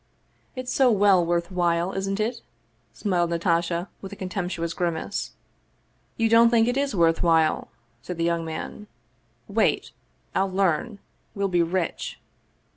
"It's 0.55 0.73
so 0.73 0.89
well 0.91 1.23
worth 1.23 1.51
while, 1.51 1.91
isn't 1.93 2.19
it?" 2.19 2.41
smiled 2.91 3.29
Natasha 3.29 3.87
with 4.01 4.11
a 4.11 4.15
contemptuous 4.15 4.73
grimace." 4.73 5.33
You 6.17 6.27
don't 6.27 6.49
think 6.49 6.67
it 6.67 6.75
is 6.75 6.95
worth 6.95 7.21
while?" 7.21 7.67
said 8.01 8.17
the 8.17 8.23
young 8.23 8.43
man. 8.43 8.87
"Wait! 9.47 9.91
I'll 10.33 10.51
learn. 10.51 10.97
We'll 11.35 11.49
be 11.49 11.61
rich 11.61 12.19